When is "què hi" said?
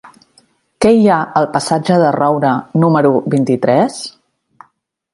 0.85-1.03